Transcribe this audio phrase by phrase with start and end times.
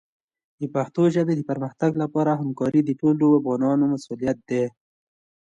[0.59, 4.63] د پښتو ژبې د پرمختګ لپاره همکاري د ټولو افغانانو مسؤلیت دی.